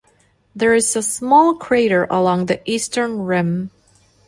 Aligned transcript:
There 0.55 0.73
is 0.73 0.95
a 0.95 1.03
small 1.03 1.53
crater 1.53 2.07
along 2.09 2.47
the 2.47 2.59
eastern 2.67 3.19
rim. 3.19 3.69